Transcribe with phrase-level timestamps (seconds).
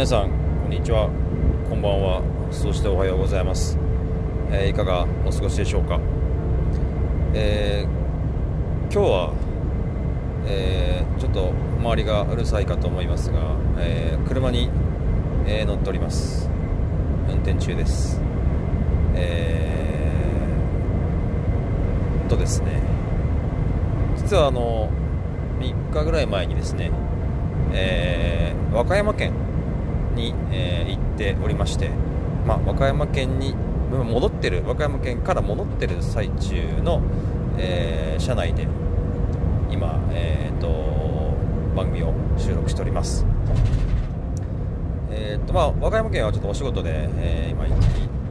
[0.00, 0.30] 皆さん
[0.62, 1.10] こんにちは。
[1.68, 2.22] こんばんは。
[2.50, 3.76] そしておはようございます、
[4.50, 6.00] えー、いかがお過ごしでしょうか、
[7.34, 9.34] えー、今日は、
[10.46, 14.70] えー、ちょっと周りがうるさいかと思いますが、え車に、
[15.46, 16.48] え乗っております。
[17.28, 18.22] 運転中です。
[19.14, 22.80] えー、とですね。
[24.16, 24.88] 実はあの
[25.58, 26.90] 3日ぐらい前にですね、
[27.74, 29.49] え和歌山県
[30.20, 31.90] に、えー、行っておりまして、
[32.46, 33.54] まあ、和歌山県に
[33.90, 37.02] 戻ってる和歌山県から戻ってる最中の、
[37.58, 38.68] えー、車内で
[39.70, 41.34] 今、えーと、
[41.74, 43.24] 番組を収録しております、
[45.10, 47.78] えーとまあ、和歌山県はちょっとお仕事で、えー、今行っ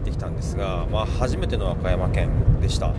[0.05, 2.29] てきたんですが、まあ、初めての和歌山県
[2.61, 2.93] でした。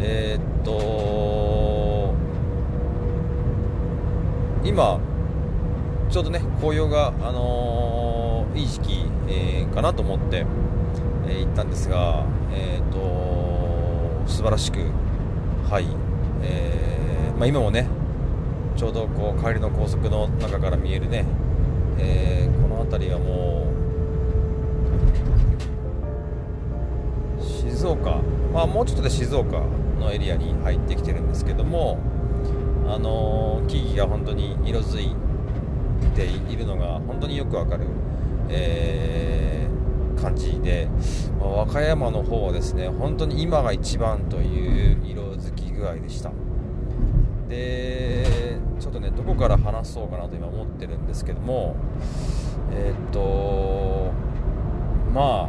[0.00, 2.14] えっ、と
[4.62, 5.00] 今
[6.10, 10.46] ちょうどね紅葉が、あのー、いい時期、えー、かなと思って、
[11.28, 14.78] えー、行ったんですが、えーと、素晴らしく、
[15.70, 15.86] はい
[16.42, 17.86] えまあ、今もね
[18.74, 21.26] ちょうどこう帰りの高速の中から見えるね、
[21.98, 23.66] え、この辺りはも
[27.38, 28.22] う静岡、
[28.54, 29.60] まあ、もうちょっとで静岡
[30.00, 31.98] のエリアに入ってきてるんですけども、
[32.86, 35.27] あの、木々が本当に色づいて
[36.10, 37.86] ているのが本当によくわかる、
[38.48, 40.88] えー、感じで、
[41.40, 46.32] まあ、和歌山の方はですね本当に今が一番という色づき具合でした。
[47.48, 51.76] でちょっとねどこから話そうかなと今思ってるんですけども
[52.70, 54.12] えー、っと
[55.14, 55.48] ま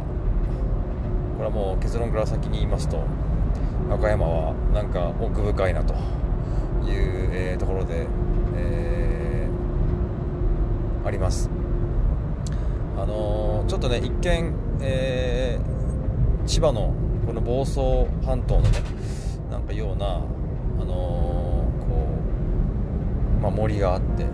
[1.36, 3.04] これはもう結論から先に言いますと
[3.90, 8.06] 和歌山はなんか奥深いなという、えー、ところで、
[11.04, 11.50] あります。
[12.96, 16.92] あのー、ちょっとね一見、えー、千葉の
[17.26, 18.82] この房総半島のね
[19.50, 22.08] なんかようなあのー、こ
[23.38, 24.26] う、まあ、森があって、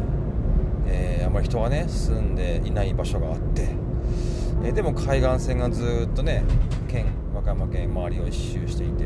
[0.86, 3.68] えー、あまり人がね住んでいない場所があって、
[4.64, 6.42] えでも海岸線がずっとね
[6.88, 9.04] 県和歌山県周りを一周していて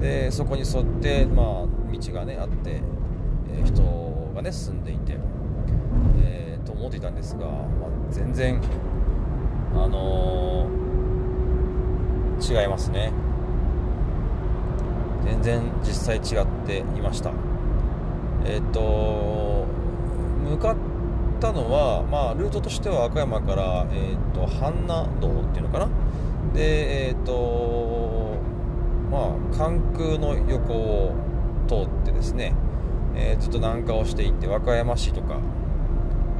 [0.00, 2.80] でそこに沿って、まあ、道がねあって、
[3.52, 5.16] え人がね住んでいて、
[6.18, 7.60] えと思っていたんですが、まあ、
[8.10, 8.60] 全然
[9.74, 13.12] あのー、違いますね。
[15.24, 17.32] 全然実際違っていました。
[18.44, 19.66] えっ、ー、と
[20.48, 20.76] 向かっ
[21.40, 25.88] たのは、まあ、ルートとしては和歌山から、えーと、半名道っていうのかな。
[26.54, 28.38] でえっ、ー、と
[29.10, 31.14] まあ関空の横を
[31.68, 32.54] 通ってですね、
[33.14, 35.40] えー、ずっと南下をしていって和歌山市とか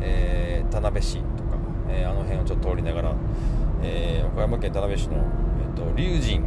[0.00, 1.58] えー、田辺市とか、
[1.88, 3.14] えー、あの辺をちょっと通りながら、
[3.82, 6.40] えー、岡山県田辺市の、えーと、龍神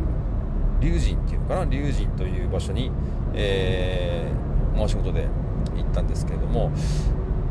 [0.79, 1.65] 龍神っていうのかな？
[1.65, 2.91] 龍神という場所に、
[3.33, 5.27] えー、お仕事で
[5.75, 6.71] 行ったんですけれども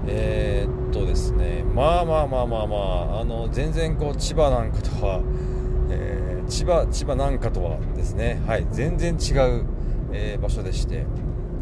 [0.06, 5.20] えー、っとですねまあまあまあまあまああの全然こう千葉なんかとは、
[5.90, 9.66] えー、千葉千葉なんかとはですねはい全然違う、
[10.12, 11.04] えー、場所でして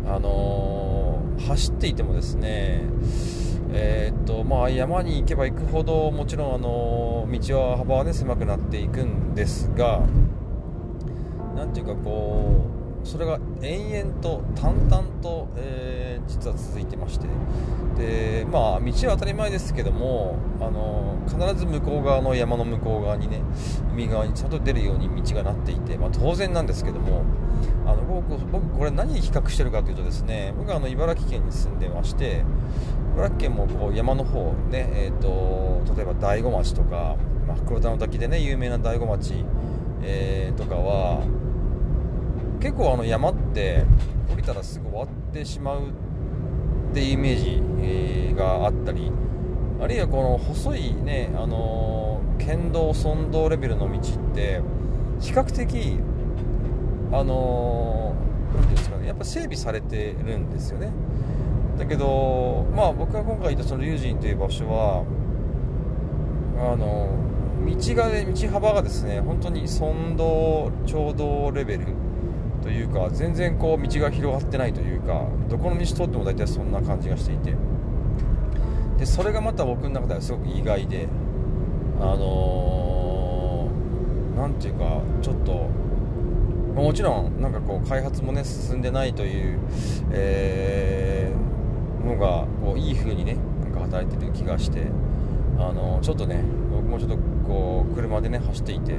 [0.06, 2.82] あの走っていてもですね
[3.78, 10.00] えー、っとまあ、山に行けば行くほどもちろんあの道は幅は、ね、狭くなっていくんですが
[11.54, 12.70] 何ていうかこ
[13.02, 17.26] うそれが延々と淡々と、えー、実は続いてまして。
[17.96, 23.40] で、まあ、道は当たり前ですけどもあの必ず向こう側の山の向こう側にね
[23.90, 27.24] 海側にちゃんと出るように道がなっていて、まあ、当然なんですけども
[27.86, 32.44] あの僕僕これ何に比較してるかというとですね僕はあの茨城県に住んでまして
[33.16, 37.16] 茨城県もこう山の方ね、えーと、例えば大子町とか、
[37.48, 39.42] まあ、黒田の滝でね有名な大子町、
[40.02, 41.24] えー、とかは
[42.60, 43.84] 結構あの山って
[44.30, 45.88] 降りたらすぐ終わってしまう
[46.90, 49.10] っていうイメージ、えー、があったり
[49.80, 54.60] あるいはこの細いね、あのー、県道村道レベルの道って
[55.20, 55.98] 比較的
[57.12, 60.90] あのー、ですかねやっぱ整備されてるんですよね。
[61.78, 65.04] だけど、まあ、僕が今回行ったその龍神という場所は
[66.58, 67.10] あの
[67.66, 71.86] 道が、道幅がですね本当に村道町道レベル
[72.62, 77.54] というか全然こう道が広がってないというかどこの道通っても大体そんな感じがしていて。
[78.98, 81.06] でそれがまた僕の中ではすごく意外で
[82.00, 83.68] あの
[84.34, 85.68] 何、ー、ていうかちょっと
[86.74, 89.60] もちろんなんかこう開発もね進んでないという、
[90.12, 91.55] えー
[92.06, 94.86] のがこういい風にねなんか働いてる気がして
[95.58, 97.16] あのちょっとね僕もちょっと
[97.46, 98.94] こう車でね走っていて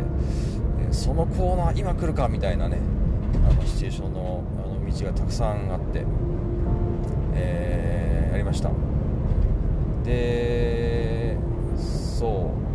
[0.92, 2.80] そのコーナー今来るかみたいなね
[3.50, 6.06] あのシチュエーションのあの道がたくさんあって、
[7.34, 8.72] えー、ありました。
[10.04, 11.38] で
[11.78, 12.68] そう。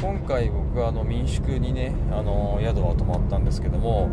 [0.00, 4.10] 今回僕はあの民宿にねあの宿は泊まったんですけども、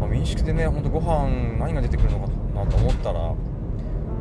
[0.00, 3.34] まあ、民宿でねほんとご飯何が出てくるのかなと思ったら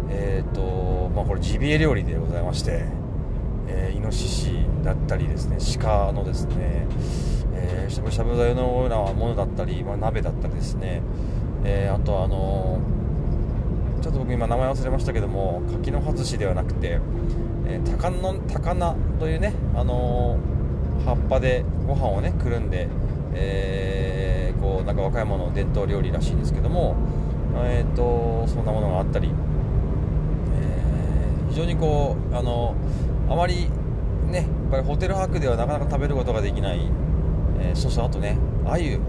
[0.09, 2.85] えっ、ー、とまあこれジビエ料理でございまして
[3.67, 4.51] えー、イノシシ
[4.83, 6.87] だったりですね鹿のですね、
[7.53, 11.01] えー、しゃぶしゃぶのようなものだったり、まあ、鍋だったりですね、
[11.63, 12.79] えー、あとあの、
[14.01, 16.99] ちょっと僕今名前忘れましたけども柿の外しではなくて、
[17.67, 20.37] えー、高の高菜というね、あの
[21.05, 22.87] 葉っぱでご飯をねくるんで、
[23.33, 26.95] えこうなんか和歌山の伝統料理らしいんですけども、
[27.57, 29.31] えーと、そんなものがあったり、
[31.55, 32.75] 非常にこうあの
[33.29, 33.69] あまり
[34.25, 36.91] ねやっぱりホテル泊ではなかなか食べることができない、
[37.61, 38.99] えー、そしてあとね鮎。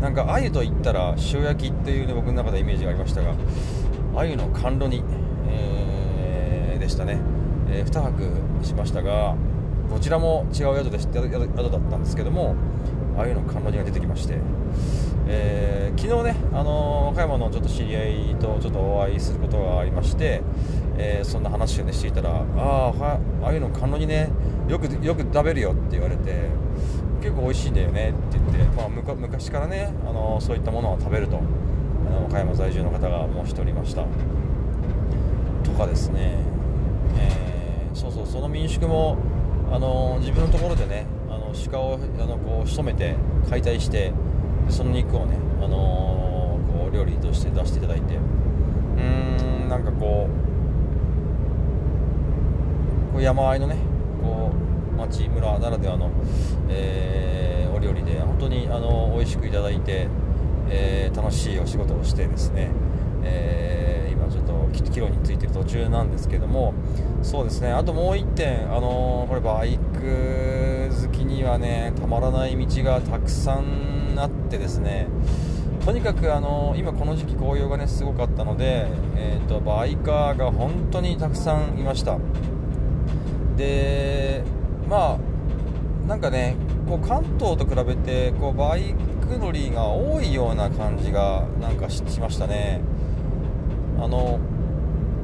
[0.00, 3.34] なんか鮎と言ったら塩焼きっていうね僕の中でイメージがありましたが
[4.14, 5.02] 鮎の甘露煮、
[5.48, 7.18] えー、でしたね、
[7.68, 9.34] えー、2泊しましたが
[9.90, 12.54] どちらも違う宿で宿宿だったんですけども
[13.16, 14.38] 鮎の甘露煮が出てきまして、
[15.26, 20.42] えー、昨日ね、あの、和歌山のちょっと知り合いとちょっとお会いすることがありまして、
[20.96, 24.30] えー、そんな話を、ね、していたら「ああああいうの甘露にね
[24.68, 26.48] よくよく食べるよ」って言われて
[27.20, 34.04] 結構美味しいんだよねって言って、まあ、昔からね、あのそういったものを食べるとあの和歌山在住の方がもう1人いました。
[35.62, 36.36] とかですね、
[37.16, 39.16] えー、そうそうその民宿も、
[39.72, 43.16] あの自分のところでねあの鹿をあのこう仕留めて
[43.48, 44.12] 解体して
[44.68, 50.43] その肉をね、あのこう料理として出していただいてうーんなんかこう
[53.14, 53.76] こう山あいのね
[54.20, 54.50] こ
[54.92, 56.10] う町村ならではの、
[56.68, 60.08] えー、お料理で本当にあの美味しくいただいて、
[60.68, 62.70] えー、楽しいお仕事をしてですね、
[63.22, 66.74] えー、今ちょっとキロについてる途中なんですけども
[67.22, 75.06] そうですねあともう1点あのこれバイク好きにはねたまらない道がたくさんあってですね
[75.84, 82.18] とにかくあの今この時期紅葉がねすごかったので、えーとバイカーが本当にたくさんいました。
[83.56, 84.42] で
[84.88, 85.18] まあ
[86.08, 86.56] なんかね
[86.88, 88.94] こう関東と比べてこうバイ
[89.26, 92.80] ク乗りが多いような感じがなんかしましたね。
[93.98, 94.38] あの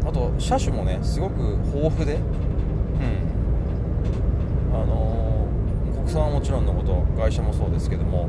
[0.07, 2.23] あと車種もねすごく豊富でうん。
[4.73, 5.47] あの
[5.95, 8.29] 国産はもちろんのこと外車もそうですけども。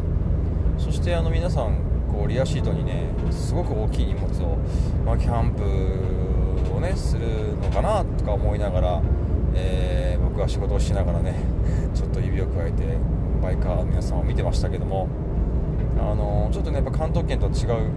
[0.77, 1.77] そしてあの皆さん
[2.11, 4.57] こうリアシートにねすごく大きい荷物を、
[5.05, 9.01] まあ、キャンプをねするのかなとか思いながら
[9.55, 11.35] えー、僕は仕事をしながらね
[11.93, 12.83] ちょっと指をくわえて
[13.41, 15.07] バイカーの皆さんを見てましたけども、
[15.99, 17.91] あのー、ちょっとねやっぱ関東圏とは違う、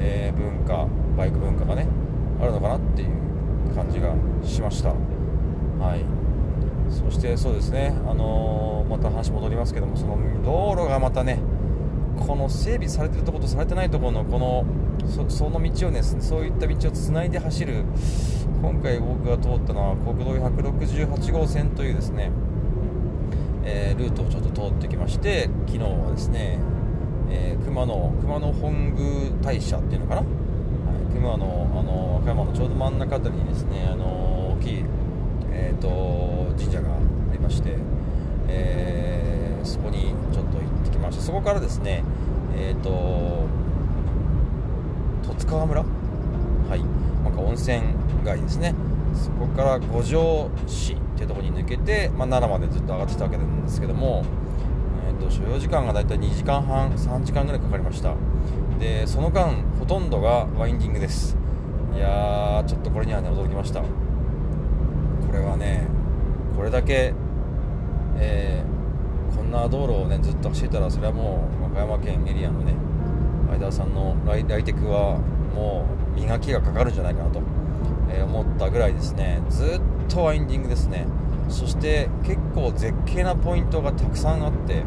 [0.00, 0.86] えー、文化
[1.16, 1.86] バイク文化がね
[2.40, 4.14] あるのかなっていう感じが
[4.44, 4.90] しました。
[4.90, 6.04] はい。
[6.90, 11.38] そしてそうですね、あのまた話戻りますけどもその道路がまたね
[12.18, 14.64] この整備されてるところとされてないところのこの
[15.28, 17.84] その道をねそういった道をつないで走る
[18.60, 22.32] 今回僕が通ったのは国道168号線というですね、
[23.64, 26.58] えー、ルートをちょっと通ってきまして昨日はですね、
[27.30, 34.04] えー、熊野熊野本宮大社っていうのかな、はい、熊野あの和歌山のちょうど真ん中あたりにですねあの
[34.54, 34.84] 大きい、
[35.52, 36.98] えーと、神社があ
[37.32, 37.76] りまして、
[38.48, 42.02] えー、そこにちょっと行ってきましたそこからですね
[42.56, 43.46] えっ、ー、と
[45.28, 45.84] 十津川村？
[46.68, 46.82] はい
[47.22, 47.97] なんか温泉
[48.28, 48.74] 街ですね。
[49.14, 54.24] そこから五条市っていうところに抜けて、まあ、奈良までずっと上がってたわけなんですけども、
[55.08, 58.14] えーと、所要時間がだいたい2時間半3時間ぐらいかかりました。
[58.78, 61.36] でその間ほとんどがワインディングです。
[61.94, 63.80] いやーちょっとこれにはね驚きました。
[63.80, 63.86] こ
[65.32, 65.86] れはね
[66.56, 67.14] これだけ、
[68.16, 72.74] えー、こんな道路をねずっと走ってたらそれはもう和歌山県エリアのね
[73.50, 75.18] ライダーさんのライライテクは
[75.54, 77.40] もう磨きがかかるんじゃないかなと。
[78.10, 79.40] え思ったぐらいですね。
[79.48, 81.06] ずっとワインディングですね。
[81.48, 84.82] そして結構絶景なポイントがたくさんあって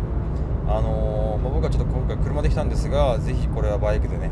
[0.67, 4.31] あのー、まあ、僕はちょっと今回車で来たんですがぜひこれはバイクでね、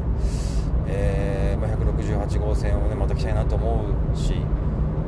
[0.88, 4.36] えー、まあ、168号線をねまた来たいなと思うし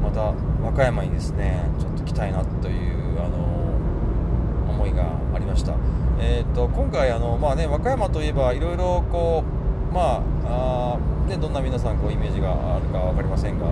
[0.01, 0.33] また
[0.63, 5.75] 和歌山にですねちょっと来たいなという、あのー、思いがありました、
[6.19, 9.43] えーと、今回あの、まあね、和歌山といえばいろいろこ
[9.91, 10.97] うまあ
[11.27, 13.65] ね、どんな皆さんこうイメージがあるか分かりませんが、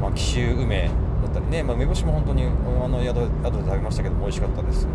[0.00, 0.90] まあ、紀州梅
[1.22, 4.86] だったりね、まあ、梅干しも本当にあの宿宿で食べましたけども美味しかったです。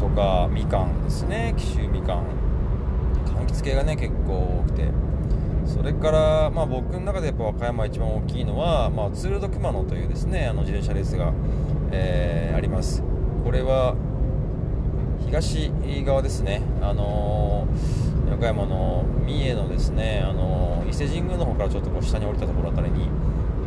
[0.00, 1.54] とかみかんですね。
[1.56, 2.24] 紀州みかん。
[3.26, 4.90] 柑橘系がね結構多くて。
[5.64, 11.32] それから、まあ、僕の中でやっぱ和歌山一番大きいのは、まあ、ツール・ド・熊野というですねあの自転車レースが、
[11.92, 13.02] えー、あります。
[13.44, 13.94] これは
[15.32, 15.72] 東
[16.04, 23.08] 側ですね、あのー、和歌山の三重のですね、あのー、伊勢神宮の方からちょっとこう下に降りたところあたりに、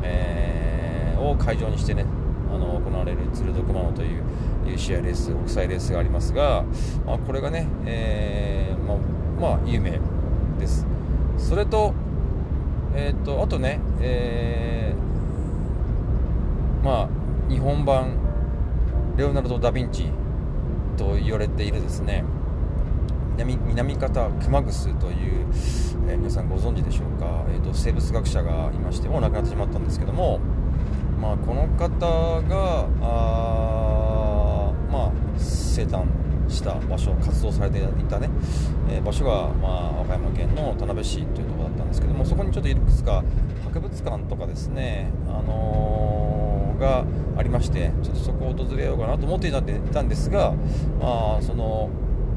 [0.04, 2.06] えー、を会場にしてね、
[2.54, 6.64] あの行われる鶴戸熊野という試合レース国際レースがありますが、
[7.04, 8.98] まあ、これがね、えまあ、
[9.42, 10.00] まあ、有名
[10.60, 10.86] です。
[11.40, 11.96] それと,、
[12.94, 14.94] えーと、あとね、え
[16.84, 17.10] まあ、
[17.50, 18.20] 日本版
[19.18, 20.12] レオナルド・ダ・ヴィンチ
[20.96, 22.24] と言われているですね。
[23.38, 25.46] 南南方熊楠という、
[26.08, 30.40] えー、皆さんご存知でしょうか、えーと、生物学者がいましてもう亡くなってしまったんですけども、
[31.22, 31.90] まあ、この方
[32.44, 36.06] があ、まあ、生誕
[36.48, 38.30] した場所活動されていたね、
[38.90, 43.24] えー、場所が、まあ、和歌山県の田辺市というところだったんですけどもそこにちょっといくつか
[43.64, 46.15] 博物館とかですね、あのー、
[46.78, 47.06] が
[47.38, 50.54] ありましてちょっとそこを訪れようかなと思っていたんですが、
[51.00, 51.90] まあ、その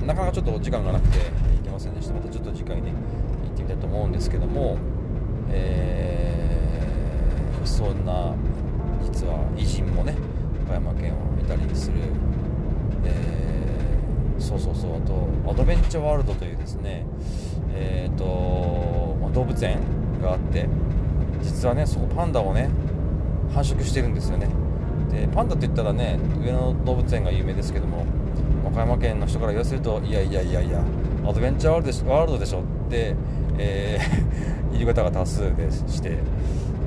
[0.06, 2.14] なかなかちょっと時間がなくて行けませんでした。
[2.14, 2.92] またちょっと次回ね
[3.44, 4.78] 行ってみたいと思うんですけども、
[5.50, 8.34] えー、そんな
[9.04, 10.14] 実は偉人もね
[10.64, 11.96] 岡山県をいたりする、
[13.04, 17.06] えー、そうそうそうあとアドベンチャーワールドというですね
[17.74, 19.78] えっ、ー、と、まあ、動物園
[20.20, 20.68] があって
[21.42, 22.68] 実はねそこパンダをね
[23.54, 24.48] 繁殖してるんですよね。
[25.10, 28.04] でパンダって言ったらね上野動物園が有名ですけども
[28.64, 30.82] 岡山県の人から言わせるといやいやいやいや
[31.26, 32.62] アドベンチャーワールドでしょ。
[32.88, 33.14] って、
[33.58, 36.18] えー、 言い方が多数でして、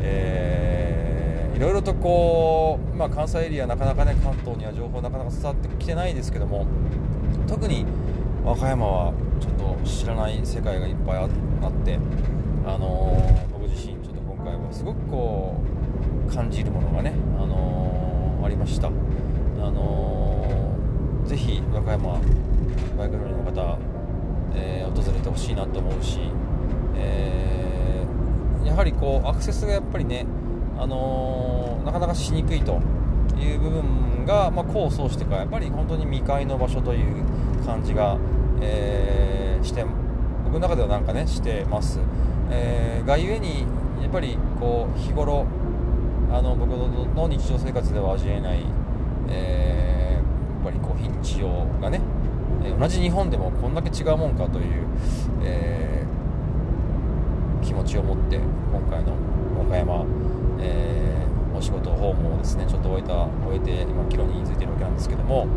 [0.01, 6.65] えー、いろいろとこう、まあ、関西エリアなかなかね関東には情報なかなか伝わってきてないですけども
[7.47, 7.85] 特に
[8.43, 11.27] 和歌山はちょっと知らない世界がいっぱいあっ
[11.85, 11.99] て
[12.65, 15.80] あのー、僕自身ちょっと今回はすごくこう
[16.33, 18.87] 感じるものがね、あのー、ありました。
[18.87, 18.91] あ
[19.69, 22.19] のー、ぜひ和歌山
[22.97, 23.77] バイク乗りの方、
[24.55, 26.19] えー、訪れてほしいなと思うし、
[26.95, 30.25] えー、やはりこうアクセスがやっぱりね、
[30.77, 32.79] あの、なかなかしにくいと
[33.37, 37.25] いう部分が、まあ、功を奏してからやっぱり本当に未開の場所という
[37.65, 38.17] 感じが、
[38.61, 39.85] えー、して
[40.45, 41.99] 僕の中ではなんかねしてます、
[42.49, 43.65] えー、がゆえに
[44.01, 45.45] やっぱりこう日頃
[46.31, 48.65] あの僕の日常生活では味わえない、
[49.29, 50.23] えー、
[50.55, 51.99] やっぱりこう非日常がね
[52.79, 54.87] 同じ日本でもこんだけ違うもんかという、
[55.43, 59.13] えー、気持ちを持って今回の
[59.59, 60.05] 和歌山、
[60.59, 63.13] えー、お仕事訪問をですねちょっと終えた
[63.45, 65.47] 終えて今帰路についてるわけなんですけども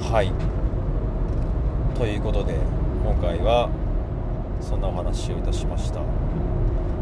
[0.00, 0.32] はい。
[1.94, 2.56] ということで
[3.04, 3.68] 今回は
[4.60, 6.00] そんなお話をいたしました。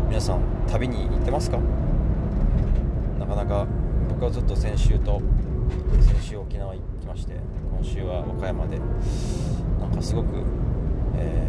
[0.08, 1.58] 皆さん旅に行ってますか？
[3.30, 3.66] かなか
[4.08, 5.22] 僕はずっと先週と
[6.00, 7.34] 先週沖縄行きまして
[7.70, 8.78] 今週は和歌山で
[9.80, 10.42] なんかすごく、
[11.14, 11.48] え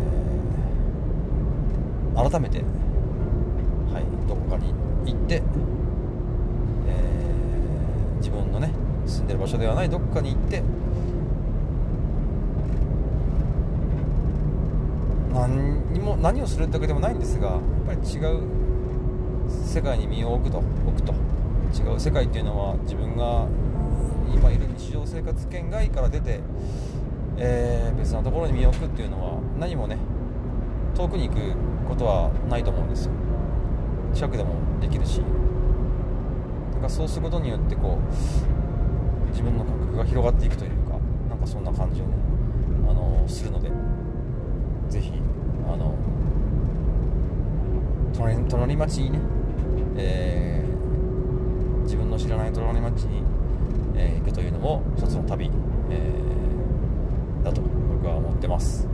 [2.13, 4.73] ー、改めて、はい、どこかに
[5.11, 5.41] 行って、
[6.88, 8.71] えー、自分のね
[9.07, 10.61] 住んでる場所ではないどこかに行って
[15.33, 18.43] 何にも何をするってわけでもないんですがやっぱり違う
[19.65, 21.30] 世界に身を置くと置くと。
[21.73, 23.47] 違う世界っていうのは自分が
[24.33, 26.41] 今いる日常生活圏外から出て、
[27.37, 29.97] えー、別なところに身を置くっていうのは何もね
[30.95, 31.39] 遠くに行く
[31.87, 33.11] ことはないと思うんですよ。
[34.13, 35.21] 近くでもできるし。
[36.73, 40.97] だからそうすることによってこう自分の感覚が広がっていくというか
[41.29, 42.15] なんかそんな感じをね、
[42.89, 43.69] あの、するので
[44.89, 45.13] ぜひ
[45.71, 45.95] あの
[48.13, 49.19] 隣隣町にね、
[49.95, 50.70] えー、
[51.83, 53.23] 自分の知らない隣町に、
[53.95, 55.50] えー、行くというのも一つの旅、
[55.89, 58.88] えー、だと僕は思ってます。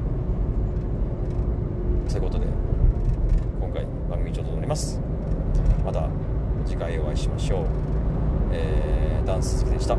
[2.09, 2.47] ということで
[3.59, 4.99] 今回番組ちょっと撮ります。
[5.85, 6.07] また
[6.65, 7.65] 次回お会いしましょう、
[8.51, 9.97] えー、ダンス好きでした。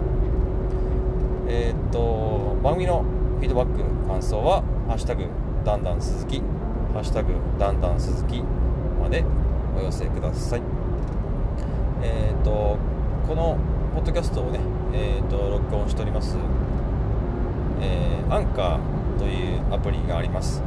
[1.47, 3.04] えー、っと番組の
[3.38, 5.25] フィードバック感想は「ハッシュタグ
[5.64, 6.42] だんだん鈴木
[6.92, 8.42] ハッシュタグだんだん鈴木
[9.00, 9.25] まで
[9.76, 10.77] お寄せください。
[12.02, 12.78] え、ー、と
[13.26, 13.59] この
[13.95, 14.61] ポッドキャストをね
[14.93, 16.37] え、ー、と録音しております
[17.81, 20.62] えー、アンカーというアプリがあります。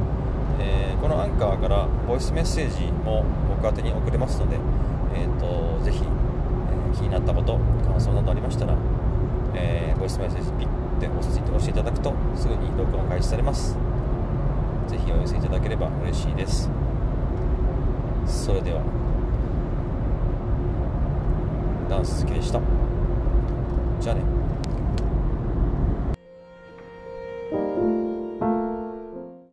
[0.58, 3.24] えー、このアンカーからボイスメッセージも
[3.62, 4.56] 僕宛に送れますので、
[5.14, 8.76] えーと、ぜひ、えー、気になったこと感想などありましたら、
[9.54, 11.22] えー、ボイスメッセージピッて押
[11.60, 13.76] していただくとすぐに録音開始されます。
[14.88, 16.70] ぜひお寄せいただければ嬉しいです。
[18.26, 19.01] それでは。
[21.92, 22.58] ダンス好きでした。
[24.00, 24.41] じゃあね。